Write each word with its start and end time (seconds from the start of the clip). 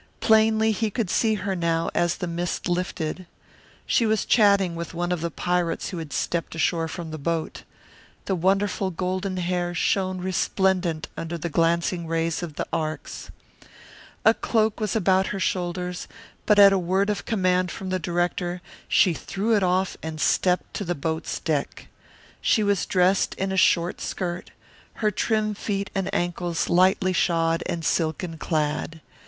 Plainly 0.19 0.71
he 0.71 0.89
could 0.89 1.11
see 1.11 1.35
her 1.35 1.55
now 1.55 1.91
as 1.93 2.17
the 2.17 2.25
mist 2.25 2.67
lifted. 2.67 3.27
She 3.85 4.07
was 4.07 4.25
chatting 4.25 4.73
with 4.75 4.95
one 4.95 5.11
of 5.11 5.21
the 5.21 5.29
pirates 5.29 5.89
who 5.89 5.99
had 5.99 6.11
stepped 6.11 6.55
ashore 6.55 6.87
from 6.87 7.11
the 7.11 7.19
boat. 7.19 7.61
The 8.25 8.33
wonderful 8.33 8.89
golden 8.89 9.37
hair 9.37 9.75
shone 9.75 10.17
resplendent 10.17 11.07
under 11.15 11.37
the 11.37 11.49
glancing 11.51 12.07
rays 12.07 12.41
of 12.41 12.55
the 12.55 12.65
arcs. 12.73 13.29
A 14.25 14.33
cloak 14.33 14.79
was 14.79 14.95
about 14.95 15.27
her 15.27 15.39
shoulders, 15.39 16.07
but 16.47 16.57
at 16.57 16.73
a 16.73 16.79
word 16.79 17.11
of 17.11 17.25
command 17.25 17.69
from 17.69 17.89
the 17.89 17.99
director 17.99 18.59
she 18.87 19.13
threw 19.13 19.55
it 19.55 19.61
off 19.61 19.97
and 20.01 20.19
stepped 20.19 20.73
to 20.73 20.83
the 20.83 20.95
boat's 20.95 21.39
deck. 21.39 21.89
She 22.41 22.63
was 22.63 22.87
dressed 22.87 23.35
in 23.35 23.51
a 23.51 23.55
short 23.55 24.01
skirt, 24.01 24.49
her 24.93 25.11
trim 25.11 25.53
feet 25.53 25.91
and 25.93 26.11
ankles 26.11 26.69
lightly 26.69 27.13
shod 27.13 27.61
and 27.67 27.85
silken 27.85 28.39
clad. 28.39 28.99